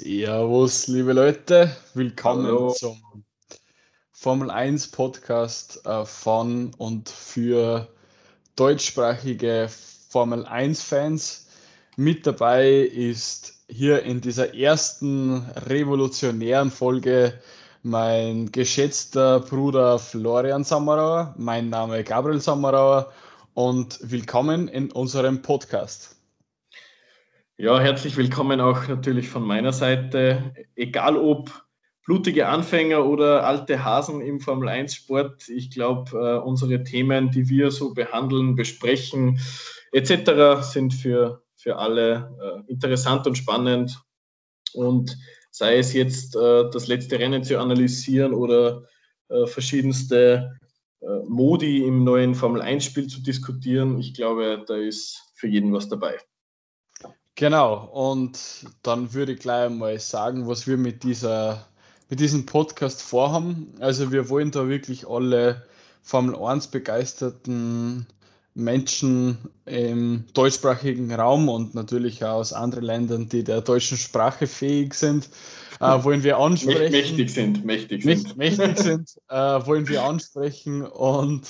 [0.00, 2.70] Servus, liebe Leute, willkommen Hallo.
[2.70, 3.02] zum
[4.12, 7.88] Formel 1 Podcast äh, von und für
[8.54, 9.68] deutschsprachige
[10.08, 11.48] Formel 1 Fans.
[11.96, 17.34] Mit dabei ist hier in dieser ersten revolutionären Folge
[17.82, 23.12] mein geschätzter Bruder Florian Sammerauer, mein Name Gabriel Sammerauer
[23.54, 26.17] und willkommen in unserem Podcast.
[27.60, 30.54] Ja, herzlich willkommen auch natürlich von meiner Seite.
[30.76, 31.50] Egal ob
[32.06, 37.48] blutige Anfänger oder alte Hasen im Formel 1 Sport, ich glaube, äh, unsere Themen, die
[37.48, 39.40] wir so behandeln, besprechen
[39.90, 44.00] etc., sind für, für alle äh, interessant und spannend.
[44.72, 45.18] Und
[45.50, 48.84] sei es jetzt äh, das letzte Rennen zu analysieren oder
[49.46, 50.56] verschiedenste
[51.26, 55.90] Modi im neuen Formel 1 Spiel zu diskutieren, ich glaube, da ist für jeden was
[55.90, 56.18] dabei.
[57.38, 58.36] Genau, und
[58.82, 61.64] dann würde ich gleich mal sagen, was wir mit, dieser,
[62.10, 63.72] mit diesem Podcast vorhaben.
[63.78, 65.62] Also wir wollen da wirklich alle
[66.02, 68.08] Formel 1 begeisterten
[68.56, 74.94] Menschen im deutschsprachigen Raum und natürlich auch aus anderen Ländern, die der deutschen Sprache fähig
[74.94, 75.28] sind,
[75.78, 76.90] äh, wollen wir ansprechen.
[76.90, 78.36] Mächtig sind, mächtig sind.
[78.36, 81.42] Mächtig sind, äh, wollen wir ansprechen und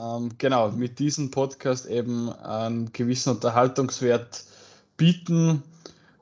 [0.00, 4.44] ähm, genau, mit diesem Podcast eben einen gewissen Unterhaltungswert
[4.98, 5.62] bieten.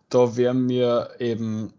[0.08, 1.72] Da werden wir eben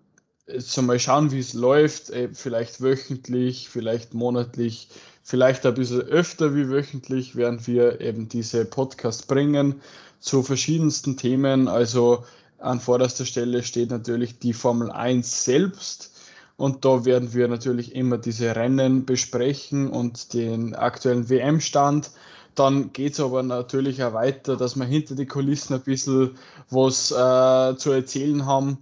[0.45, 4.89] jetzt mal schauen, wie es läuft, vielleicht wöchentlich, vielleicht monatlich,
[5.23, 9.81] vielleicht ein bisschen öfter wie wöchentlich werden wir eben diese Podcasts bringen
[10.19, 11.67] zu verschiedensten Themen.
[11.69, 12.25] Also
[12.59, 16.13] an vorderster Stelle steht natürlich die Formel 1 selbst.
[16.55, 22.09] Und da werden wir natürlich immer diese Rennen besprechen und den aktuellen WM-Stand.
[22.57, 26.31] Dann geht es aber natürlich auch weiter, dass wir hinter die Kulissen ein bisschen
[26.71, 28.79] was äh, zu erzählen haben,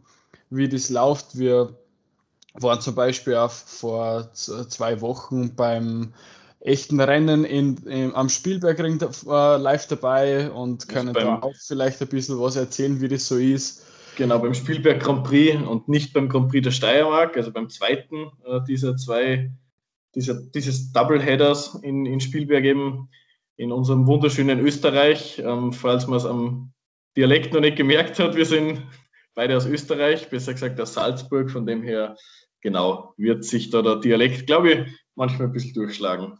[0.49, 1.37] wie das läuft.
[1.37, 1.75] Wir
[2.53, 6.13] waren zum Beispiel auch vor zwei Wochen beim
[6.61, 12.07] echten Rennen in, in am Spielbergring äh, live dabei und können da auch vielleicht ein
[12.07, 13.85] bisschen was erzählen, wie das so ist.
[14.15, 18.31] Genau, beim Spielberg Grand Prix und nicht beim Grand Prix der Steiermark, also beim zweiten
[18.45, 19.51] äh, dieser zwei,
[20.15, 23.09] dieser, dieses Doubleheaders in, in Spielberg eben
[23.57, 25.39] in unserem wunderschönen Österreich.
[25.39, 26.73] Ähm, falls man es am
[27.15, 28.81] Dialekt noch nicht gemerkt hat, wir sind
[29.33, 31.49] beide aus Österreich, besser gesagt aus Salzburg.
[31.49, 32.15] Von dem her,
[32.61, 36.37] genau, wird sich da der Dialekt, glaube ich, manchmal ein bisschen durchschlagen.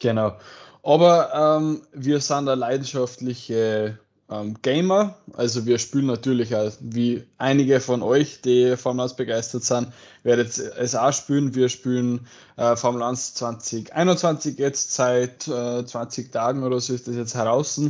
[0.00, 0.38] Genau.
[0.82, 3.98] Aber ähm, wir sind eine leidenschaftliche
[4.30, 5.16] ähm, Gamer.
[5.34, 9.88] Also wir spielen natürlich auch, wie einige von euch, die Formel 1 begeistert sind,
[10.22, 11.54] werdet es auch spielen.
[11.54, 17.16] Wir spielen äh, Formel 1 2021 jetzt seit äh, 20 Tagen oder so ist das
[17.16, 17.80] jetzt heraus.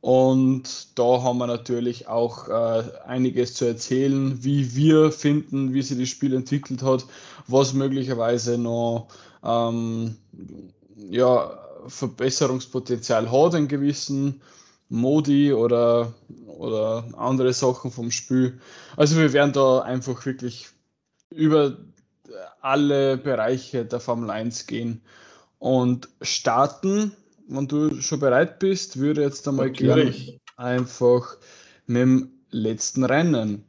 [0.00, 5.98] Und da haben wir natürlich auch äh, einiges zu erzählen, wie wir finden, wie sich
[5.98, 7.04] das Spiel entwickelt hat,
[7.48, 9.08] was möglicherweise noch
[9.42, 10.16] ähm,
[11.10, 11.50] ja,
[11.88, 14.40] Verbesserungspotenzial hat in gewissen
[14.88, 16.14] Modi oder,
[16.46, 18.60] oder andere Sachen vom Spiel.
[18.96, 20.68] Also wir werden da einfach wirklich
[21.30, 21.76] über
[22.60, 25.02] alle Bereiche der Formel 1 gehen
[25.58, 27.12] und starten.
[27.48, 30.14] Wenn du schon bereit bist, würde jetzt einmal gerne
[30.56, 31.36] einfach
[31.86, 33.64] mit dem letzten Rennen.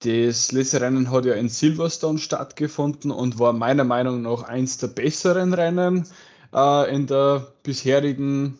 [0.00, 4.88] Das letzte Rennen hat ja in Silverstone stattgefunden und war meiner Meinung nach eins der
[4.88, 6.06] besseren Rennen
[6.54, 8.58] äh, in der bisherigen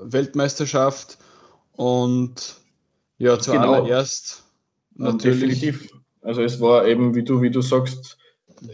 [0.00, 1.18] Weltmeisterschaft.
[1.72, 2.56] Und
[3.18, 4.44] ja, zuallererst
[4.96, 5.12] genau.
[5.12, 5.60] natürlich.
[5.60, 5.92] Definitiv.
[6.22, 8.18] Also es war eben, wie du, wie du sagst,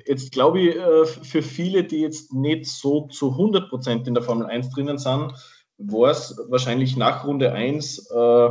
[0.06, 4.47] jetzt glaube ich, äh, für viele, die jetzt nicht so zu 100% in der Formel
[4.47, 5.32] 1 drinnen sind,
[5.78, 8.50] war es wahrscheinlich nach Runde 1 äh,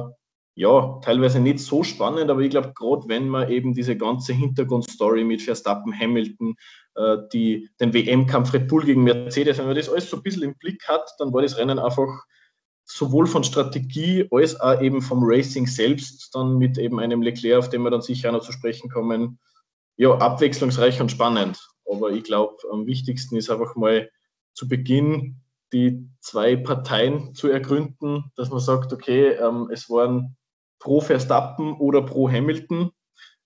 [0.56, 5.24] ja, teilweise nicht so spannend, aber ich glaube, gerade wenn man eben diese ganze Hintergrundstory
[5.24, 6.56] mit Verstappen, Hamilton,
[6.96, 10.44] äh, die, den WM-Kampf Red Bull gegen Mercedes, wenn man das alles so ein bisschen
[10.44, 12.24] im Blick hat, dann war das Rennen einfach
[12.86, 17.69] sowohl von Strategie als auch eben vom Racing selbst, dann mit eben einem Leclerc, auf
[17.69, 19.39] den wir dann sicher noch zu sprechen kommen,
[19.98, 21.60] ja, abwechslungsreich und spannend.
[21.89, 24.10] Aber ich glaube, am wichtigsten ist einfach mal
[24.54, 25.42] zu Beginn
[25.72, 30.38] die zwei Parteien zu ergründen, dass man sagt, okay, ähm, es waren
[30.83, 32.91] pro Verstappen oder pro Hamilton.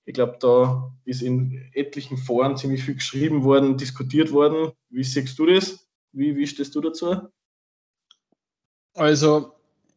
[0.06, 4.72] Ich glaube, da ist in etlichen Foren ziemlich viel geschrieben worden, diskutiert worden.
[4.90, 5.88] Wie siehst du das?
[6.14, 7.16] Wie, wie stehst du dazu?
[8.96, 9.52] Also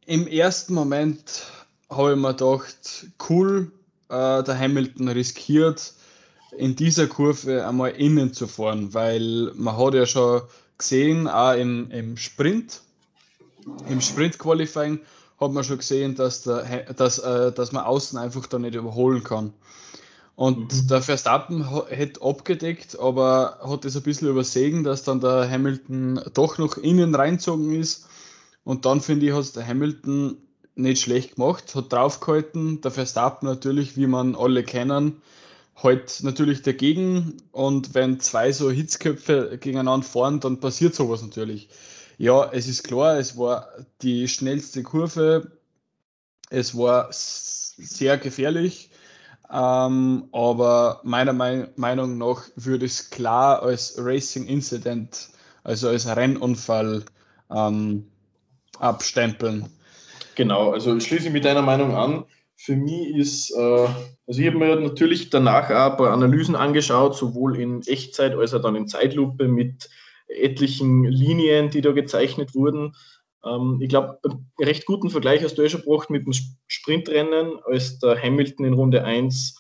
[0.05, 1.47] im ersten Moment
[1.89, 3.73] habe ich mir gedacht, cool,
[4.11, 5.95] äh, der Hamilton riskiert,
[6.59, 10.43] in dieser Kurve einmal innen zu fahren, weil man hat ja schon
[10.77, 12.83] gesehen, auch im, im Sprint,
[13.89, 15.01] im Sprint-Qualifying
[15.41, 19.25] hat man schon gesehen, dass, der, dass, äh, dass man außen einfach da nicht überholen
[19.25, 19.53] kann.
[20.37, 20.89] Und mhm.
[20.89, 26.59] der Verstappen hätte abgedeckt, aber hat es ein bisschen übersehen, dass dann der Hamilton doch
[26.59, 28.07] noch innen reinzogen ist.
[28.65, 30.37] Und dann finde ich, hat der Hamilton
[30.77, 32.81] nicht schlecht gemacht, hat draufgehalten.
[32.81, 35.21] Der Verstappen natürlich, wie man alle kennen,
[35.77, 37.37] halt natürlich dagegen.
[37.53, 41.69] Und wenn zwei so Hitzköpfe gegeneinander fahren, dann passiert sowas natürlich.
[42.21, 43.71] Ja, es ist klar, es war
[44.03, 45.53] die schnellste Kurve.
[46.51, 48.91] Es war sehr gefährlich.
[49.51, 55.31] Ähm, aber meiner Meinung nach würde es klar als Racing Incident,
[55.65, 57.07] also als Rennunfall
[57.51, 58.07] ähm,
[58.79, 59.71] abstempeln.
[60.35, 62.27] Genau, also schließe ich mit deiner Meinung an.
[62.55, 63.89] Für mich ist, äh,
[64.27, 68.61] also ich habe mir natürlich danach ein paar Analysen angeschaut, sowohl in Echtzeit als auch
[68.61, 69.89] dann in Zeitlupe mit
[70.37, 72.95] etlichen Linien, die da gezeichnet wurden.
[73.45, 76.33] Ähm, ich glaube, einen recht guten Vergleich hast du ja schon gebracht mit dem
[76.67, 79.57] Sprintrennen, als der Hamilton in Runde 1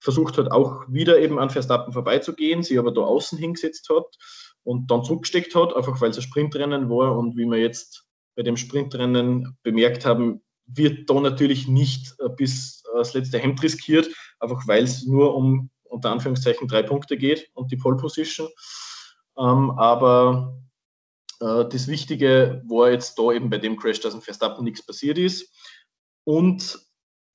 [0.00, 4.16] versucht hat, auch wieder eben an Verstappen vorbeizugehen, sie aber da außen hingesetzt hat
[4.62, 8.42] und dann zurückgesteckt hat, einfach weil es ein Sprintrennen war und wie wir jetzt bei
[8.42, 14.08] dem Sprintrennen bemerkt haben, wird da natürlich nicht äh, bis äh, das letzte Hemd riskiert,
[14.38, 18.48] einfach weil es nur um unter Anführungszeichen drei Punkte geht und die Pole Position.
[19.40, 20.60] Ähm, aber
[21.40, 25.18] äh, das Wichtige war jetzt da eben bei dem Crash, dass im Verstappen nichts passiert
[25.18, 25.50] ist.
[26.24, 26.78] Und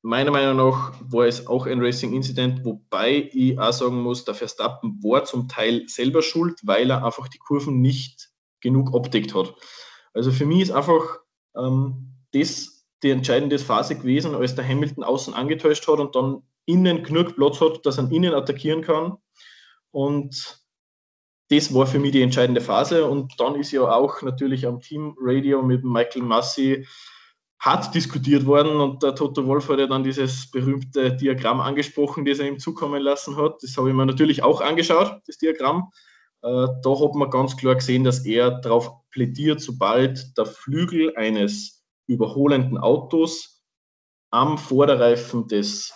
[0.03, 4.35] meiner Meinung nach war es auch ein Racing Incident, wobei ich auch sagen muss, der
[4.35, 8.29] Verstappen war zum Teil selber schuld, weil er einfach die Kurven nicht
[8.61, 9.55] genug abdeckt hat.
[10.13, 11.19] Also für mich ist einfach
[11.57, 17.03] ähm, das die entscheidende Phase gewesen, als der Hamilton außen angetäuscht hat und dann innen
[17.03, 19.17] genug Platz hat, dass er innen attackieren kann.
[19.91, 20.64] Und
[21.49, 23.05] das war für mich die entscheidende Phase.
[23.05, 26.85] Und dann ist ja auch natürlich am Teamradio mit Michael Massi
[27.59, 32.39] hart diskutiert worden und der Toto Wolf hat ja dann dieses berühmte Diagramm angesprochen, das
[32.39, 33.63] er ihm zukommen lassen hat.
[33.63, 35.91] Das habe ich mir natürlich auch angeschaut, das Diagramm.
[36.43, 41.83] Äh, da hat man ganz klar gesehen, dass er darauf plädiert, sobald der Flügel eines
[42.07, 43.63] überholenden Autos
[44.31, 45.91] am Vorderreifen des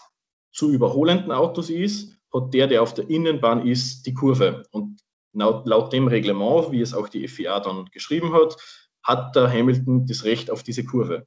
[0.52, 4.64] zu überholenden Autos ist, hat der, der auf der Innenbahn ist, die Kurve.
[4.72, 5.02] Und
[5.34, 8.56] laut, laut dem Reglement, wie es auch die FIA dann geschrieben hat,
[9.04, 11.26] hat der Hamilton das Recht auf diese Kurve.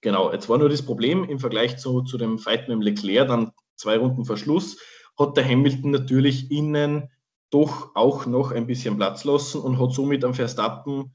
[0.00, 3.28] Genau, jetzt war nur das Problem im Vergleich zu, zu dem Fight mit dem Leclerc,
[3.28, 4.78] dann zwei Runden Verschluss,
[5.18, 7.10] hat der Hamilton natürlich innen
[7.50, 11.14] doch auch noch ein bisschen Platz lassen und hat somit am Verstappen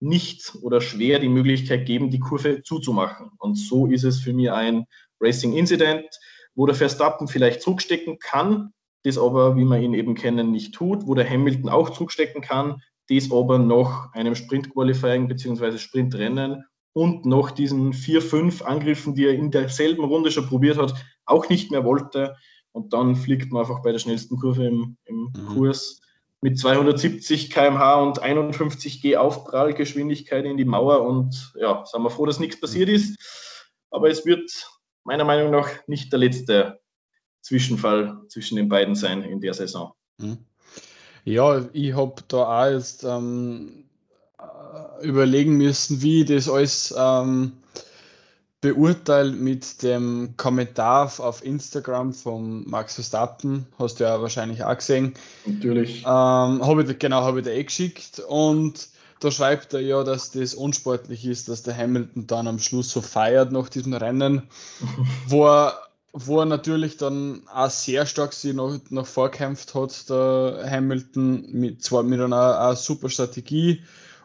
[0.00, 3.30] nicht oder schwer die Möglichkeit geben, die Kurve zuzumachen.
[3.38, 4.86] Und so ist es für mich ein
[5.20, 6.06] Racing Incident,
[6.54, 8.72] wo der Verstappen vielleicht zurückstecken kann,
[9.04, 12.82] das aber, wie wir ihn eben kennen, nicht tut, wo der Hamilton auch zurückstecken kann,
[13.08, 15.78] das aber noch einem Sprint-Qualifying bzw.
[15.78, 20.94] Sprintrennen und noch diesen vier, fünf Angriffen, die er in derselben Runde schon probiert hat,
[21.24, 22.36] auch nicht mehr wollte.
[22.72, 25.46] Und dann fliegt man einfach bei der schnellsten Kurve im, im mhm.
[25.46, 26.00] Kurs
[26.42, 31.02] mit 270 km/h und 51 G Aufprallgeschwindigkeit in die Mauer.
[31.02, 33.16] Und ja, sind wir froh, dass nichts passiert ist.
[33.90, 34.50] Aber es wird
[35.04, 36.80] meiner Meinung nach nicht der letzte
[37.42, 39.92] Zwischenfall zwischen den beiden sein in der Saison.
[40.18, 40.38] Mhm.
[41.24, 43.84] Ja, ich habe da auch jetzt ähm,
[44.38, 47.52] äh, überlegen müssen, wie das alles ähm,
[48.60, 53.66] beurteilt mit dem Kommentar auf Instagram von Max Verstappen.
[53.78, 55.14] Hast du ja wahrscheinlich auch gesehen.
[55.46, 56.02] Natürlich.
[56.02, 58.20] Ähm, hab ich, genau, habe ich da eh geschickt.
[58.20, 58.88] Und
[59.20, 63.00] da schreibt er ja, dass das unsportlich ist, dass der Hamilton dann am Schluss so
[63.00, 64.42] feiert nach diesem Rennen,
[65.26, 65.78] wo er,
[66.12, 71.82] wo er natürlich dann auch sehr stark sich noch, noch vorkämpft hat, der Hamilton, mit,
[71.82, 73.82] zwar mit einer, einer super Strategie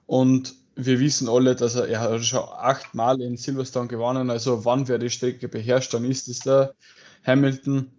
[0.07, 4.87] und wir wissen alle, dass er, er hat schon achtmal in Silverstone gewonnen, also wann
[4.87, 6.73] wer die Strecke beherrscht, dann ist es der
[7.25, 7.91] Hamilton.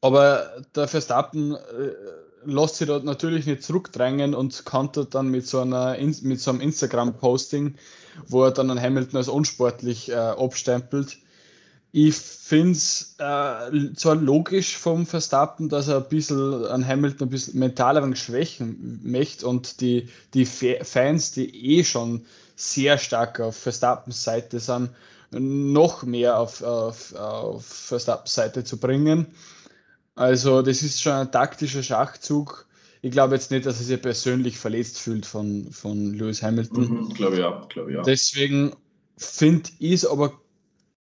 [0.00, 1.92] Aber der Verstappen äh,
[2.44, 6.60] lässt sich dort natürlich nicht zurückdrängen und kantert dann mit so, einer, mit so einem
[6.60, 7.74] Instagram-Posting,
[8.28, 11.18] wo er dann einen Hamilton als unsportlich äh, abstempelt
[11.92, 17.30] ich finde es äh, zwar logisch vom Verstappen, dass er ein bisschen an Hamilton ein
[17.30, 22.26] bisschen mental ein schwächen möchte und die, die Fans, die eh schon
[22.56, 24.90] sehr stark auf Verstappens Seite sind,
[25.30, 29.26] noch mehr auf, auf, auf Verstappens Seite zu bringen.
[30.14, 32.66] Also das ist schon ein taktischer Schachzug.
[33.00, 37.04] Ich glaube jetzt nicht, dass er sich persönlich verletzt fühlt von, von Lewis Hamilton.
[37.04, 38.02] Mhm, glaube ja, glaube ja.
[38.02, 38.74] Deswegen
[39.16, 40.32] finde ich es aber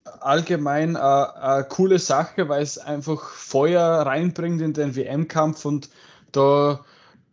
[0.04, 5.88] allgemein eine, eine coole Sache, weil es einfach Feuer reinbringt in den WM-Kampf und
[6.32, 6.80] da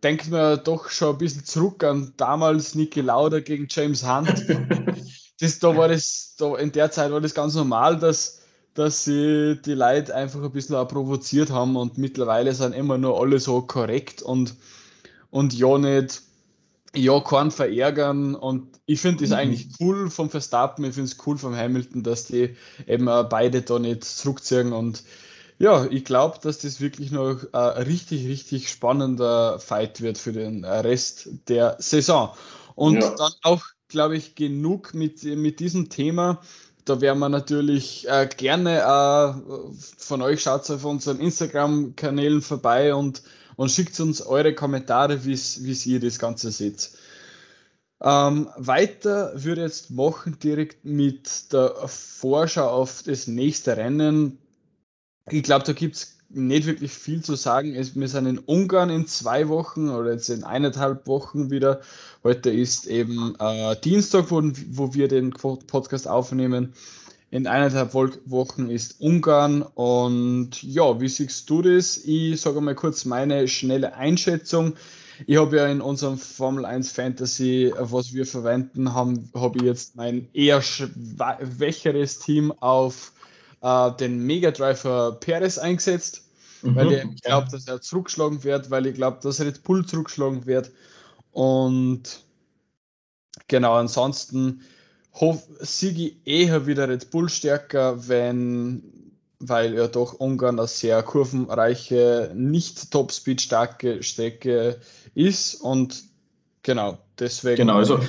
[0.03, 4.45] denkt man doch schon ein bisschen zurück an damals Niki Lauda gegen James Hunt.
[5.39, 8.41] das, da war das, da in der Zeit war das ganz normal, dass,
[8.73, 13.19] dass sie die Leute einfach ein bisschen auch provoziert haben und mittlerweile sind immer nur
[13.19, 14.55] alle so korrekt und,
[15.31, 16.21] und ja nicht,
[16.96, 19.36] ja, keinen verärgern und ich finde das mhm.
[19.36, 22.55] eigentlich cool vom Verstappen, ich finde es cool vom Hamilton, dass die
[22.88, 25.03] eben beide da nicht zurückziehen und
[25.60, 30.63] ja, ich glaube, dass das wirklich noch ein richtig, richtig spannender Fight wird für den
[30.63, 32.34] Rest der Saison.
[32.75, 33.13] Und ja.
[33.13, 36.39] dann auch, glaube ich, genug mit, mit diesem Thema.
[36.86, 43.22] Da werden wir natürlich äh, gerne äh, von euch, schaut auf unseren Instagram-Kanälen vorbei und,
[43.60, 46.92] und schickt uns eure Kommentare, wie ihr das Ganze seht.
[48.01, 54.38] Ähm, weiter würde ich jetzt machen direkt mit der Vorschau auf das nächste Rennen.
[55.30, 57.74] Ich glaube, da gibt es nicht wirklich viel zu sagen.
[57.74, 61.82] Wir sind in Ungarn in zwei Wochen oder jetzt in eineinhalb Wochen wieder.
[62.24, 66.74] Heute ist eben äh, Dienstag, wo, wo wir den Podcast aufnehmen.
[67.31, 69.62] In eineinhalb Wochen ist Ungarn.
[69.62, 71.98] Und ja, wie siehst du das?
[71.98, 74.74] Ich sage mal kurz meine schnelle Einschätzung.
[75.27, 80.29] Ich habe ja in unserem Formel 1 Fantasy, was wir verwenden, habe ich jetzt mein
[80.33, 83.12] eher schwächeres Team auf
[83.62, 86.24] äh, den Mega Driver Perez eingesetzt,
[86.62, 90.45] mhm, weil ich glaube, dass er zurückgeschlagen wird, weil ich glaube, dass Red Bull zurückgeschlagen
[90.45, 90.71] wird.
[91.31, 92.24] Und
[93.48, 94.62] genau, ansonsten
[95.60, 98.84] siege ich eher wieder Red Bull stärker, wenn,
[99.39, 104.80] weil er doch Ungarn eine sehr kurvenreiche, nicht Topspeed starke Strecke
[105.16, 106.04] ist und
[106.63, 108.00] genau, deswegen genau, also,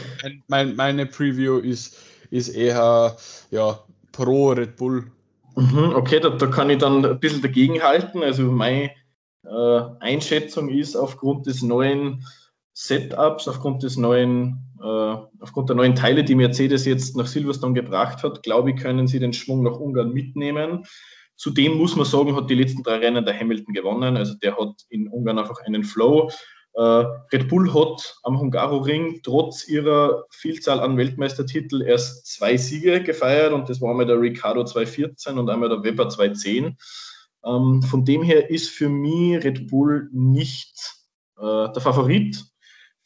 [0.49, 1.97] mein, meine Preview ist,
[2.31, 3.17] ist eher
[3.51, 5.11] ja, pro Red Bull
[5.57, 8.23] Mhm, okay, da, da, kann ich dann ein bisschen dagegenhalten.
[8.23, 8.91] Also meine
[9.45, 12.25] äh, Einschätzung ist aufgrund des neuen
[12.73, 18.43] Setups, aufgrund des neuen, aufgrund der neuen Teile, die Mercedes jetzt nach Silverstone gebracht hat,
[18.43, 20.85] glaube ich, können sie den Schwung nach Ungarn mitnehmen.
[21.37, 24.17] Zudem muss man sagen, hat die letzten drei Rennen der Hamilton gewonnen.
[24.17, 26.31] Also der hat in Ungarn einfach einen Flow.
[26.75, 33.53] Uh, Red Bull hat am Hungaroring trotz ihrer Vielzahl an Weltmeistertitel erst zwei Siege gefeiert
[33.53, 36.77] und das war einmal der Ricardo 214 und einmal der Weber 210.
[37.43, 40.75] Um, ähm, von dem her ist für mich Red Bull nicht
[41.39, 42.45] uh, der Favorit.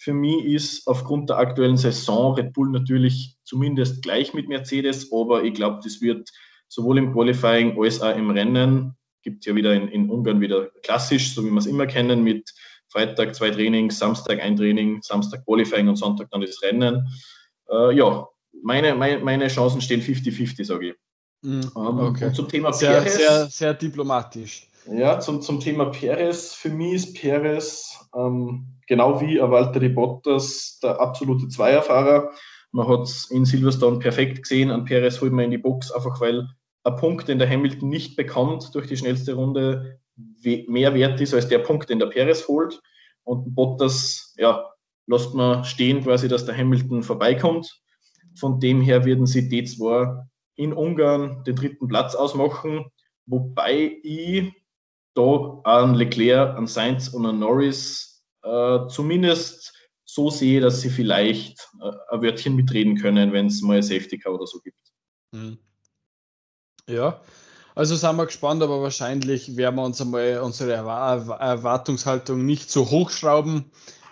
[0.05, 5.45] Für mich ist aufgrund der aktuellen Saison Red Bull natürlich zumindest gleich mit Mercedes, aber
[5.45, 6.29] ich glaube, das wird
[6.69, 11.35] sowohl im Qualifying als auch im Rennen, gibt ja wieder in, in Ungarn wieder klassisch,
[11.35, 12.53] so wie wir es immer kennen, mit
[12.89, 17.09] Freitag zwei Trainings, Samstag ein Training, Samstag Qualifying und Sonntag dann das Rennen.
[17.71, 18.29] Äh, ja,
[18.63, 20.95] meine, meine, meine Chancen stehen 50-50, sage ich.
[21.41, 22.27] Mm, okay.
[22.27, 23.17] Und zum Thema sehr, Perez.
[23.17, 24.69] Sehr, sehr diplomatisch.
[24.87, 26.53] Ja, zum, zum Thema Perez.
[26.53, 32.31] Für mich ist Perez ähm, genau wie Valtteri Bottas der absolute Zweierfahrer.
[32.73, 34.71] Man hat es in Silverstone perfekt gesehen.
[34.71, 36.49] An Perez holt man in die Box, einfach weil
[36.83, 39.99] ein Punkt, den der Hamilton nicht bekommt durch die schnellste Runde,
[40.67, 42.83] mehr wert ist als der Punkt, den der Perez holt.
[43.23, 44.69] Und Bottas, ja,
[45.07, 47.81] lässt man stehen quasi, dass der Hamilton vorbeikommt.
[48.37, 50.15] Von dem her werden sie die zwei
[50.57, 52.85] in Ungarn den dritten Platz ausmachen,
[53.27, 54.53] wobei ich
[55.15, 59.73] da an Leclerc, an Sainz und an Norris äh, zumindest
[60.05, 64.35] so sehe, dass sie vielleicht äh, ein Wörtchen mitreden können, wenn es mal Safety Car
[64.35, 64.79] oder so gibt.
[65.33, 65.59] Mhm.
[66.89, 67.21] Ja,
[67.75, 73.65] also sind wir gespannt, aber wahrscheinlich werden wir uns einmal unsere Erwartungshaltung nicht so hochschrauben,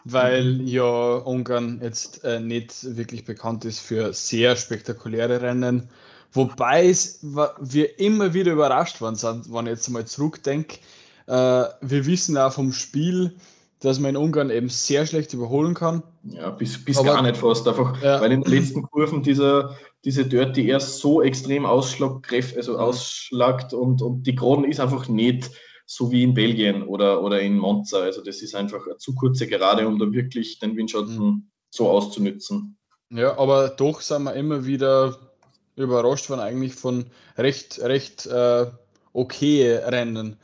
[0.04, 0.66] weil mhm.
[0.66, 5.88] ja Ungarn jetzt äh, nicht wirklich bekannt ist für sehr spektakuläre Rennen.
[6.32, 10.78] Wobei es, wir immer wieder überrascht worden sind, wenn ich jetzt mal zurückdenke.
[11.26, 13.36] Äh, wir wissen auch vom Spiel,
[13.80, 16.02] dass man in Ungarn eben sehr schlecht überholen kann.
[16.24, 17.66] Ja, bis, bis gar nicht fast.
[17.68, 18.20] Einfach, ja.
[18.20, 24.22] weil in den letzten Kurven dieser, diese Dirty erst so extrem also ausschlagt und, und
[24.22, 25.50] die Geraden ist einfach nicht
[25.84, 27.98] so wie in Belgien oder, oder in Monza.
[27.98, 31.50] Also das ist einfach eine zu kurze Gerade, um da wirklich den Windschatten mhm.
[31.70, 32.78] so auszunützen.
[33.10, 35.31] Ja, aber doch sind wir immer wieder
[35.76, 38.66] überrascht von eigentlich von recht, recht äh,
[39.12, 40.36] okay Rennen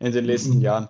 [0.00, 0.62] in den letzten mhm.
[0.62, 0.88] Jahren.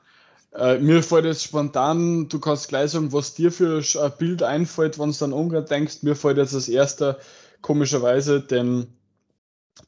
[0.54, 4.98] Äh, mir fällt jetzt spontan, du kannst gleich sagen, was dir für ein Bild einfällt,
[4.98, 6.02] wenn du dann Ungarn denkst.
[6.02, 7.18] Mir fällt jetzt als erster
[7.60, 8.86] komischerweise den,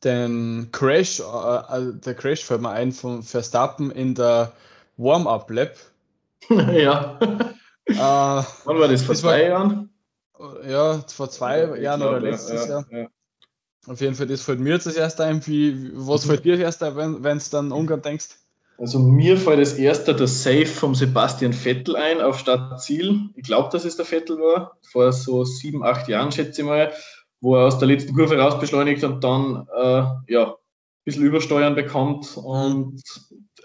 [0.05, 4.53] den Crash, äh, äh, der Crash fällt mir ein von Verstappen in der
[4.99, 5.75] Warm-Up-Lab.
[6.50, 7.19] ja.
[7.87, 9.03] Äh, Wann war das?
[9.03, 9.91] Vor das zwei war, Jahren?
[10.69, 12.87] Ja, vor zwei ja, Jahren oder letztes ja, Jahr.
[12.91, 13.07] Ja.
[13.88, 15.47] Auf jeden Fall, das fällt mir jetzt das erste ein.
[15.47, 18.28] Wie, was fällt dir das erste ein, wenn du dann Ungarn denkst?
[18.78, 23.30] Also mir fällt das erste der Safe vom Sebastian Vettel ein auf Startziel.
[23.35, 26.92] Ich glaube, dass es der Vettel war, vor so sieben, acht Jahren schätze ich mal.
[27.40, 30.54] wo er aus der letzten Kurve raus beschleunigt und dann äh, ja, ein
[31.04, 33.02] bisschen Übersteuern bekommt und,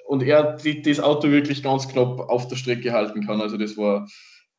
[0.08, 3.42] und er die, das Auto wirklich ganz knapp auf der Strecke halten kann.
[3.42, 4.08] Also das war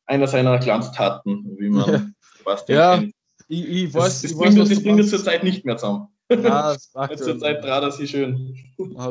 [0.05, 2.05] einer seiner Glanztaten, wie man ja.
[2.43, 2.97] fast ja.
[2.97, 3.14] kennt.
[3.47, 6.07] Ich, ich weiß, das, das, ich bringt, weiß, das bringt zurzeit nicht mehr zusammen.
[6.29, 6.37] Ja,
[6.73, 8.55] das macht Zur Zeit trat er sie schön.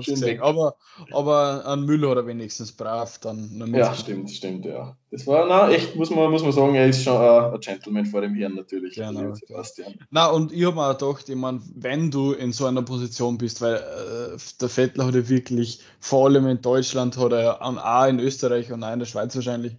[0.00, 0.40] schön weg.
[0.42, 0.74] Aber,
[1.12, 3.72] aber an Müller oder wenigstens brav dann.
[3.72, 4.96] Ja, stimmt, stimmt, ja.
[5.12, 8.20] Das war, na, echt, muss man, muss man sagen, er ist schon ein Gentleman vor
[8.20, 8.96] dem Herrn natürlich.
[8.96, 9.32] Genau.
[9.34, 9.94] Sebastian.
[10.10, 13.38] Na, und ich habe mir auch gedacht, ich meine, wenn du in so einer Position
[13.38, 18.08] bist, weil äh, der Vettler hat ja wirklich, vor allem in Deutschland, hat er auch
[18.08, 19.74] in Österreich und auch in der Schweiz wahrscheinlich,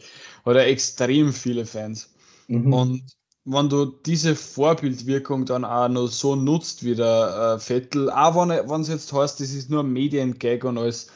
[0.46, 2.16] hat er extrem viele Fans.
[2.48, 2.74] Mhm.
[2.74, 3.04] Und
[3.46, 8.82] wenn du diese Vorbildwirkung dann auch noch so nutzt wie der äh, Vettel, auch wenn
[8.82, 11.08] es jetzt heißt, das ist nur ein Mediengag und alles,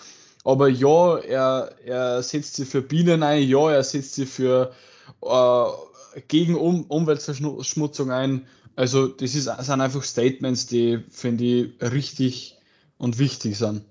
[0.45, 4.71] aber ja, er, er setzt sich für Bienen ein, ja, er setzt sich für
[5.21, 5.65] äh,
[6.27, 8.47] gegen um Umweltverschmutzung ein.
[8.75, 12.57] Also das ist, sind einfach Statements, die, finde ich, richtig
[12.97, 13.83] und wichtig sind.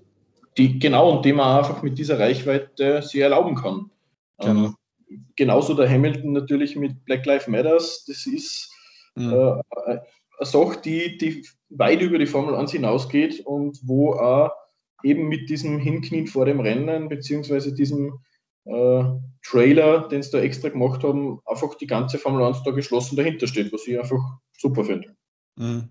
[0.57, 3.91] Die, genau, und die man einfach mit dieser Reichweite sich erlauben kann.
[4.41, 4.67] Genau.
[4.67, 4.75] Ähm,
[5.37, 8.05] genauso der Hamilton natürlich mit Black Lives Matters.
[8.07, 8.71] Das ist
[9.15, 9.33] mhm.
[9.33, 10.03] äh, eine
[10.41, 14.51] Sache, die, die weit über die Formel 1 hinausgeht und wo auch
[15.05, 18.19] eben mit diesem Hinknien vor dem Rennen, beziehungsweise diesem
[18.65, 19.05] äh,
[19.43, 23.47] Trailer, den sie da extra gemacht haben, einfach die ganze Formel 1 da geschlossen dahinter
[23.47, 24.21] steht, was ich einfach
[24.57, 25.15] super finde.
[25.57, 25.89] Mhm.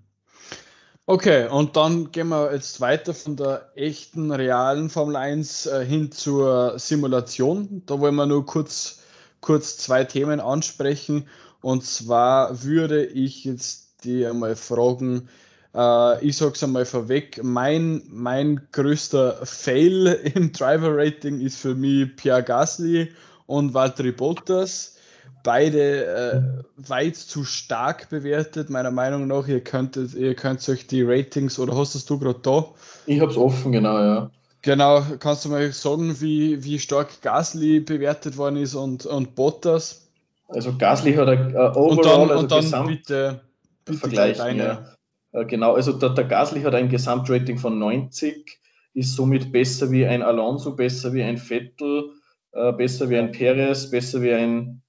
[1.10, 6.12] Okay, und dann gehen wir jetzt weiter von der echten, realen Formel 1 äh, hin
[6.12, 7.82] zur Simulation.
[7.86, 9.02] Da wollen wir nur kurz
[9.42, 11.28] kurz zwei Themen ansprechen.
[11.62, 15.28] Und zwar würde ich jetzt dir einmal fragen,
[15.76, 22.16] äh, ich es einmal vorweg, mein, mein größter Fail im Driver Rating ist für mich
[22.16, 23.12] Pierre Gasly
[23.46, 24.96] und Valtteri Bottas.
[25.44, 29.48] Beide äh, weit zu stark bewertet, meiner Meinung nach.
[29.48, 32.66] Ihr könntet, ihr könnt euch die Ratings oder hast du gerade da?
[33.06, 34.32] Ich habe es offen, genau, ja.
[34.62, 40.10] Genau, kannst du mal sagen, wie, wie stark Gasly bewertet worden ist und, und Bottas?
[40.48, 43.42] Also Gasly hat ein uh, Overall, und dann, also und dann Gesamt bitte,
[43.86, 44.38] bitte Vergleich.
[44.38, 44.86] Ja.
[45.34, 48.60] Uh, genau, also der, der Gasly hat ein Gesamtrating von 90,
[48.94, 52.12] ist somit besser wie ein Alonso, besser wie ein Vettel,
[52.56, 54.82] uh, besser wie ein Perez, besser wie ein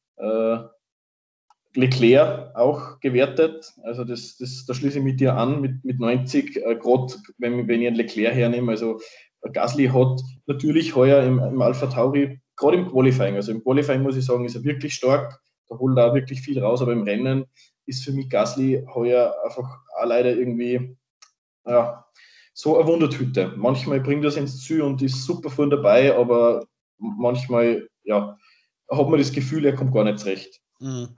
[1.79, 3.73] Leclerc auch gewertet.
[3.85, 7.69] Also das, das, da schließe ich mit dir an, mit, mit 90, äh, gerade wenn,
[7.69, 9.01] wenn ich einen Leclerc hernehme, also
[9.53, 14.17] Gasly hat natürlich heuer im, im Alpha Tauri, gerade im Qualifying, also im Qualifying muss
[14.17, 17.03] ich sagen, ist er wirklich stark, da holt er auch wirklich viel raus, aber im
[17.03, 17.47] Rennen
[17.87, 20.97] ist für mich Gasly heuer einfach auch leider irgendwie
[21.67, 22.05] ja,
[22.55, 23.53] so eine Wundertüte.
[23.57, 26.67] Manchmal bringt er es ins Ziel und ist super von dabei, aber
[26.99, 28.37] manchmal ja,
[28.91, 30.61] hat man das Gefühl, er kommt gar nicht zurecht.
[30.81, 31.09] Mhm.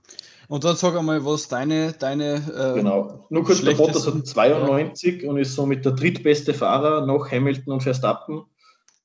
[0.51, 1.93] Und dann sag einmal, was deine.
[1.93, 3.25] deine äh, genau.
[3.31, 5.31] Nur kurz, der Bottas hat 92 ja.
[5.31, 8.43] und ist somit der drittbeste Fahrer nach Hamilton und Verstappen.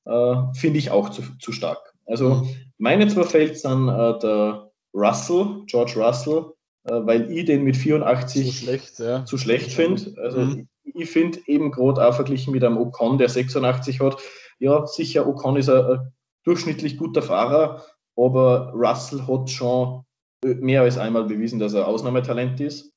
[0.06, 1.94] Äh, Finde ich auch zu, zu stark.
[2.04, 2.48] Also mhm.
[2.78, 6.46] meine zwei Feld sind äh, der Russell, George Russell,
[6.82, 9.24] äh, weil ich den mit 84 zu schlecht, ja.
[9.24, 10.20] schlecht finde.
[10.20, 10.68] Also mhm.
[10.82, 14.16] ich finde eben gerade auch verglichen mit einem Ocon, der 86 hat,
[14.58, 17.84] ja sicher, Ocon ist ein, ein durchschnittlich guter Fahrer,
[18.16, 20.05] aber Russell hat schon
[20.44, 22.92] mehr als einmal bewiesen, dass er Ausnahmetalent ist.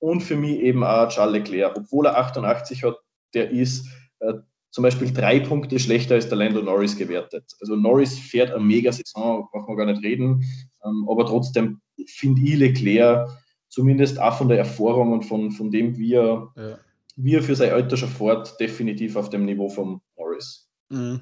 [0.00, 2.98] Und für mich eben auch Charles Leclerc, obwohl er 88 hat,
[3.34, 3.86] der ist
[4.20, 4.34] äh,
[4.70, 7.44] zum Beispiel drei Punkte schlechter als der Lando Norris gewertet.
[7.60, 10.44] Also Norris fährt eine mega Saison, braucht man gar nicht reden,
[10.84, 13.28] ähm, aber trotzdem finde ich Leclerc
[13.68, 16.78] zumindest auch von der Erfahrung und von, von dem, wie er, ja.
[17.16, 20.68] wie er für sein Alter schon fährt, definitiv auf dem Niveau von Norris.
[20.90, 21.20] Mhm.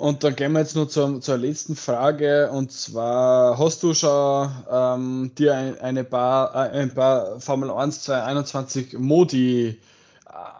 [0.00, 2.50] Und dann gehen wir jetzt noch zur, zur letzten Frage.
[2.50, 8.04] Und zwar, hast du schon ähm, dir ein, eine paar, äh, ein paar Formel 1
[8.04, 9.76] 2021 Modi äh,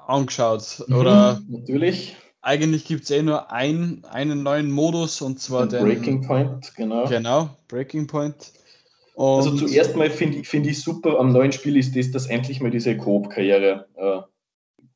[0.06, 0.84] angeschaut?
[0.86, 2.16] Mhm, Oder natürlich.
[2.42, 5.84] Eigentlich gibt es eh nur ein, einen neuen Modus und zwar den.
[5.84, 7.06] Breaking Point, genau.
[7.06, 8.52] Genau, Breaking Point.
[9.14, 12.26] Und also zuerst mal finde ich, find ich super am neuen Spiel ist das, dass
[12.26, 14.20] endlich mal diese Coop-Karriere äh,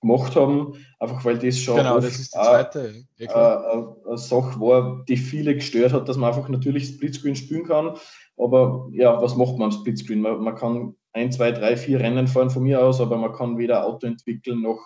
[0.04, 2.94] gemacht haben, einfach weil das schon genau, das ist die zweite.
[3.16, 7.66] Ja, eine, eine Sache war, die viele gestört hat, dass man einfach natürlich Splitscreen spielen
[7.66, 7.96] kann,
[8.36, 10.20] aber ja, was macht man am Splitscreen?
[10.20, 13.56] Man, man kann ein, zwei, drei, vier Rennen fahren von mir aus, aber man kann
[13.56, 14.80] weder Auto entwickeln noch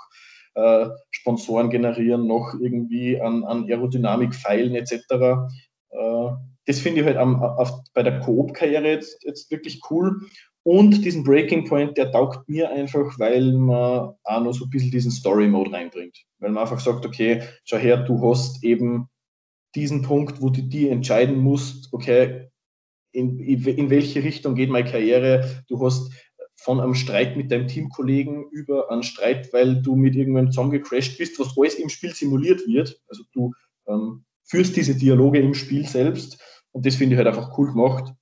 [0.55, 4.95] äh, Sponsoren generieren, noch irgendwie an, an Aerodynamik feilen etc.
[5.91, 6.31] Äh,
[6.67, 10.21] das finde ich halt am, auf, bei der Coop-Karriere jetzt, jetzt wirklich cool.
[10.69, 14.91] Und diesen Breaking Point, der taugt mir einfach, weil man auch noch so ein bisschen
[14.91, 16.27] diesen Story Mode reinbringt.
[16.41, 19.09] Weil man einfach sagt, okay, schau her, du hast eben
[19.75, 22.51] diesen Punkt, wo du die entscheiden musst, okay,
[23.13, 25.65] in, in welche Richtung geht meine Karriere?
[25.69, 26.13] Du hast
[26.57, 31.41] von einem Streit mit deinem Teamkollegen über einen Streit, weil du mit irgendeinem zusammengecrashed bist,
[31.41, 33.01] was alles im Spiel simuliert wird.
[33.09, 33.55] Also du
[33.87, 36.39] ähm, führst diese Dialoge im Spiel selbst
[36.73, 38.13] und das finde ich halt einfach cool gemacht,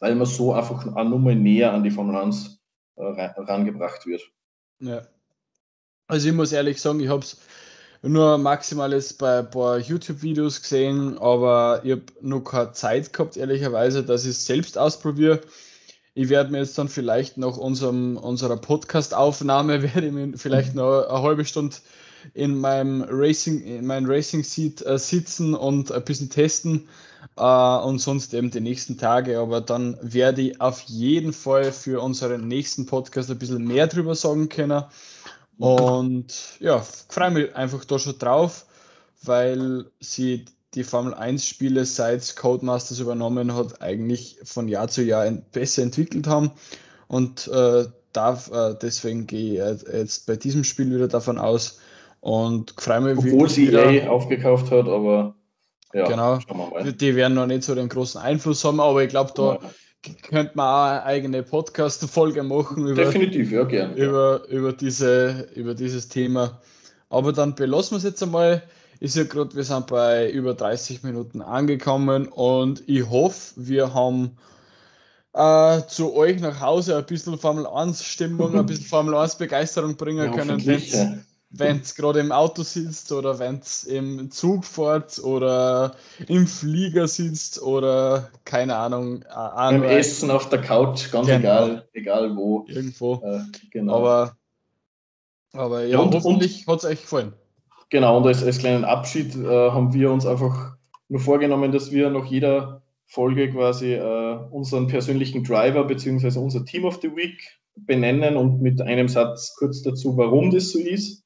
[0.00, 2.58] weil man so einfach Nummer näher an die Formel 1
[2.96, 4.22] äh, rangebracht wird.
[4.80, 5.02] Ja.
[6.08, 7.38] Also ich muss ehrlich sagen, ich habe es
[8.02, 14.02] nur maximales bei ein paar YouTube-Videos gesehen, aber ich habe noch keine Zeit gehabt, ehrlicherweise,
[14.02, 15.40] dass ich es selbst ausprobiere.
[16.14, 21.08] Ich werde mir jetzt dann vielleicht nach unserem, unserer Podcast-Aufnahme, werde ich mir vielleicht noch
[21.08, 21.76] eine halbe Stunde
[22.34, 26.88] in meinem Racing, in meinem Racing Seat äh, sitzen und ein bisschen testen
[27.36, 29.38] äh, und sonst eben die nächsten Tage.
[29.38, 34.14] Aber dann werde ich auf jeden Fall für unseren nächsten Podcast ein bisschen mehr drüber
[34.14, 34.84] sagen können.
[35.58, 38.66] Und ja, freue mich einfach da schon drauf,
[39.22, 45.30] weil sie die Formel 1 Spiele seit Codemasters übernommen hat, eigentlich von Jahr zu Jahr
[45.52, 46.52] besser entwickelt haben.
[47.08, 51.80] Und äh, darf, äh, deswegen gehe ich jetzt bei diesem Spiel wieder davon aus
[52.20, 55.34] und freue mich Obwohl sie EA aufgekauft hat, aber
[55.92, 56.38] ja, genau,
[56.84, 60.12] die werden noch nicht so den großen Einfluss haben, aber ich glaube, da ja.
[60.22, 65.74] könnte man auch eine eigene Podcast-Folge machen über, Definitiv, ja, gern, über, über, diese, über
[65.74, 66.60] dieses Thema.
[67.08, 68.62] Aber dann belassen wir es jetzt einmal.
[69.00, 74.36] Ist ja gerade, wir sind bei über 30 Minuten angekommen und ich hoffe, wir haben
[75.32, 79.96] äh, zu euch nach Hause ein bisschen Formel 1 Stimmung, ein bisschen Formel 1 Begeisterung
[79.96, 85.18] bringen ja, können, wenn es gerade im Auto sitzt oder wenn es im Zug fährt
[85.18, 85.96] oder
[86.28, 89.24] im Flieger sitzt oder keine Ahnung.
[89.34, 91.38] Beim Essen auf der Couch, ganz genau.
[91.38, 92.64] egal, egal wo.
[92.68, 93.20] Irgendwo.
[93.24, 93.40] Äh,
[93.72, 93.96] genau.
[93.96, 94.36] Aber,
[95.52, 97.32] aber ja, und, hoffentlich hat es euch gefallen.
[97.90, 100.76] Genau, und als, als kleinen Abschied äh, haben wir uns einfach
[101.08, 106.38] nur vorgenommen, dass wir nach jeder Folge quasi äh, unseren persönlichen Driver bzw.
[106.38, 110.78] unser Team of the Week benennen und mit einem Satz kurz dazu, warum das so
[110.78, 111.24] ist.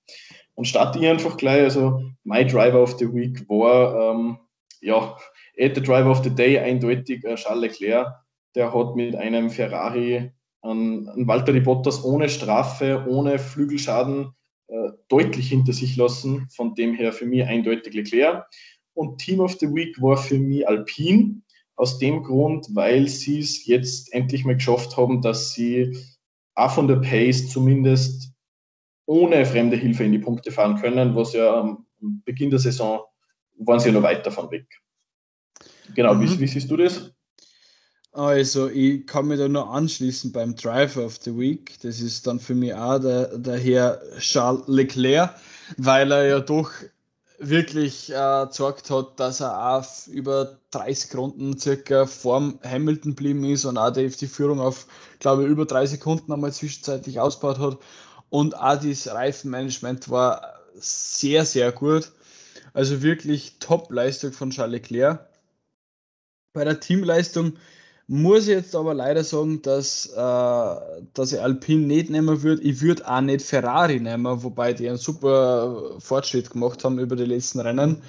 [0.55, 1.63] Und starte ich einfach gleich.
[1.63, 4.39] Also, my Driver of the Week war, ähm,
[4.81, 5.17] ja,
[5.59, 8.09] at the Driver of the Day eindeutig äh, Charles Leclerc.
[8.55, 10.31] Der hat mit einem Ferrari
[10.63, 14.33] an, an Walter Bottas ohne Strafe, ohne Flügelschaden
[14.69, 16.49] äh, deutlich hinter sich lassen.
[16.55, 18.47] Von dem her für mich eindeutig Leclerc.
[18.95, 21.41] Und Team of the Week war für mich Alpine.
[21.77, 25.99] Aus dem Grund, weil sie es jetzt endlich mal geschafft haben, dass sie
[26.55, 28.33] auch von der Pace zumindest
[29.07, 31.87] ohne fremde Hilfe in die Punkte fahren können, was ja am
[32.25, 33.01] Beginn der Saison
[33.59, 34.67] waren sie ja noch weit davon weg.
[35.95, 36.23] Genau, mhm.
[36.23, 37.11] wie, wie siehst du das?
[38.13, 41.77] Also, ich kann mich da nur anschließen beim Driver of the Week.
[41.83, 45.35] Das ist dann für mich auch der, der Herr Charles Leclerc,
[45.79, 46.71] weil er ja doch
[47.39, 53.79] wirklich äh, hat, dass er auch über 30 Runden circa vorm Hamilton geblieben ist und
[53.79, 54.87] auch die, die Führung auf,
[55.19, 57.79] glaube ich, über drei Sekunden einmal zwischenzeitlich ausgebaut hat.
[58.31, 62.11] Und auch das Reifenmanagement war sehr, sehr gut.
[62.73, 65.29] Also wirklich Top-Leistung von Charles Leclerc.
[66.53, 67.55] Bei der Teamleistung
[68.07, 70.77] muss ich jetzt aber leider sagen, dass, äh,
[71.15, 72.63] dass ich Alpine nicht nehmen würde.
[72.63, 77.25] Ich würde auch nicht Ferrari nehmen, wobei die einen super Fortschritt gemacht haben über die
[77.25, 78.03] letzten Rennen,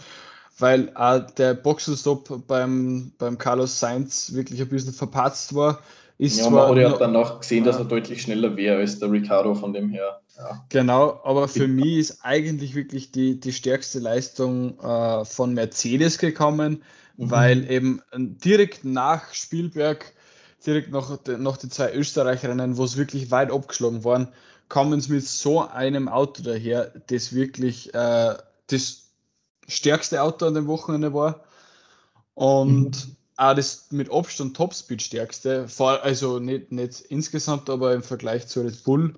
[0.59, 5.79] weil auch der Boxenstopp beim, beim Carlos Sainz wirklich ein bisschen verpatzt war.
[6.17, 9.11] Ist ja, man hat ja dann noch gesehen, dass er deutlich schneller wäre als der
[9.11, 10.21] Ricardo von dem her.
[10.37, 10.65] Ja.
[10.69, 16.83] Genau, aber für mich ist eigentlich wirklich die, die stärkste Leistung äh, von Mercedes gekommen
[17.17, 17.31] mhm.
[17.31, 20.13] weil eben direkt nach Spielberg,
[20.65, 24.27] direkt nach, nach den zwei Österreicherinnen, wo es wirklich weit abgeschlagen waren,
[24.69, 28.35] kommen sie mit so einem Auto daher, das wirklich äh,
[28.67, 29.09] das
[29.67, 31.43] stärkste Auto an dem Wochenende war.
[32.33, 33.15] Und mhm.
[33.37, 38.83] auch das mit Abstand Topspeed stärkste, also nicht, nicht insgesamt, aber im Vergleich zu Red
[38.83, 39.15] Bull.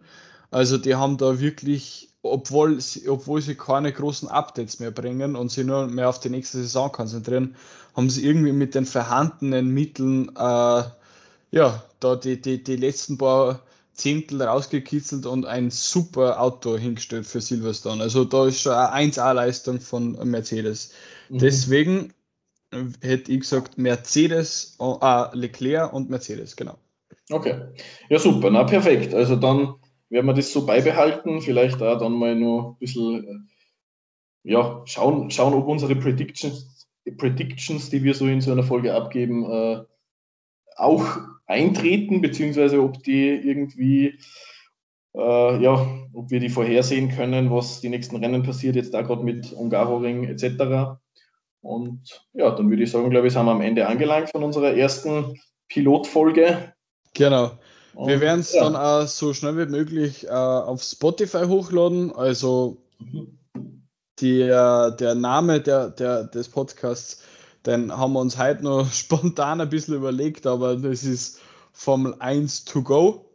[0.51, 5.51] Also die haben da wirklich obwohl sie, obwohl sie keine großen Updates mehr bringen und
[5.51, 7.55] sie nur mehr auf die nächste Saison konzentrieren,
[7.95, 10.83] haben sie irgendwie mit den vorhandenen Mitteln äh,
[11.51, 13.62] ja, da die, die, die letzten paar
[13.93, 18.03] Zehntel rausgekitzelt und ein super Auto hingestellt für Silverstone.
[18.03, 20.91] Also da ist schon eine 1A-Leistung von Mercedes.
[21.29, 21.39] Mhm.
[21.39, 22.13] Deswegen
[23.01, 26.77] hätte ich gesagt Mercedes, äh, Leclerc und Mercedes, genau.
[27.31, 27.60] Okay,
[28.10, 29.13] ja super, na perfekt.
[29.13, 29.75] Also dann
[30.10, 31.41] werden wir das so beibehalten.
[31.41, 37.89] Vielleicht auch dann mal noch ein bisschen äh, ja, schauen, schauen, ob unsere Predictions, Predictions,
[37.89, 39.84] die wir so in so einer Folge abgeben, äh,
[40.78, 44.20] auch eintreten, beziehungsweise ob die irgendwie,
[45.15, 49.24] äh, ja, ob wir die vorhersehen können, was die nächsten Rennen passiert, jetzt da gerade
[49.24, 50.98] mit Ungaroring etc.
[51.62, 54.74] Und ja, dann würde ich sagen, glaube ich, sind wir am Ende angelangt von unserer
[54.74, 56.74] ersten Pilotfolge.
[57.13, 57.58] Genau.
[57.93, 58.63] Und, wir werden es ja.
[58.63, 62.13] dann auch so schnell wie möglich äh, auf Spotify hochladen.
[62.13, 62.78] Also
[64.19, 67.23] die, äh, der Name der, der, des Podcasts,
[67.65, 71.41] den haben wir uns heute noch spontan ein bisschen überlegt, aber das ist
[71.73, 73.26] Formel 1 to go.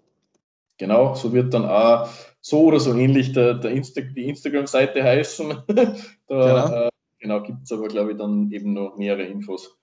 [0.79, 2.09] Genau, so wird dann auch
[2.41, 5.62] so oder so ähnlich der, der Insta die Instagram-Seite heißen.
[5.69, 5.95] da
[6.27, 6.88] genau, äh,
[7.21, 9.79] genau gibt es aber, glaube ich, dann eben noch mehrere Infos.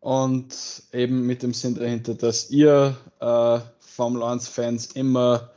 [0.00, 5.50] Und eben mit dem Sinn dahinter, dass ihr äh, Formel 1-Fans immer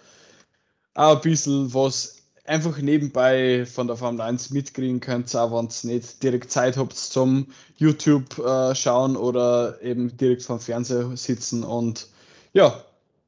[0.96, 5.96] auch ein bisschen was einfach nebenbei von der Formel 1 mitkriegen könnt, auch wenn ihr
[5.96, 11.64] nicht direkt Zeit habt zum YouTube äh, schauen oder eben direkt vom Fernseher sitzen.
[11.64, 12.08] Und
[12.54, 12.84] ja,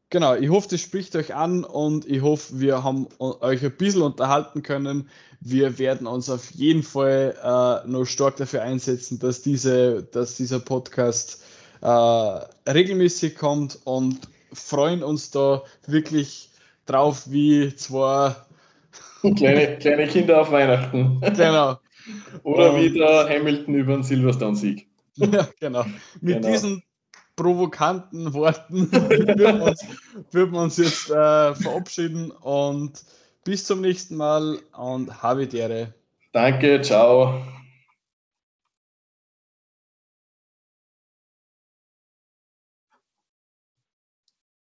[0.09, 4.01] genau, ich hoffe, das spricht euch an und ich hoffe, wir haben euch ein bisschen
[4.01, 5.09] unterhalten können.
[5.45, 10.59] Wir werden uns auf jeden Fall äh, noch stark dafür einsetzen, dass, diese, dass dieser
[10.59, 11.43] Podcast
[11.81, 11.87] äh,
[12.71, 14.19] regelmäßig kommt und
[14.53, 16.49] freuen uns da wirklich
[16.85, 18.35] drauf, wie zwei
[19.35, 21.19] kleine, kleine Kinder auf Weihnachten.
[21.35, 21.77] Genau.
[22.43, 24.87] Oder wie der Hamilton über den Silverstone-Sieg.
[25.15, 25.85] Ja, genau.
[26.21, 26.47] Mit genau.
[26.47, 26.83] diesen
[27.35, 29.85] provokanten Worten würden wir uns,
[30.31, 32.93] würden wir uns jetzt äh, verabschieden und
[33.43, 35.93] bis zum nächsten Mal und habe Ehre.
[36.31, 37.41] Danke, ciao.